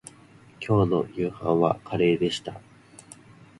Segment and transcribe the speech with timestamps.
[0.59, 2.59] きょうの夕飯はカレーでした